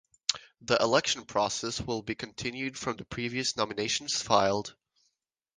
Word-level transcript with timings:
The 0.61 0.81
election 0.81 1.25
process 1.25 1.79
will 1.79 2.01
be 2.01 2.15
continued 2.15 2.75
from 2.75 2.97
the 2.97 3.05
previous 3.05 3.55
nominations 3.55 4.19
filed. 4.19 4.75